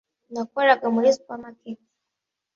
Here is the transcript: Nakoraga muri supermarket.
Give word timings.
Nakoraga 0.33 0.85
muri 0.95 1.07
supermarket. 1.17 1.79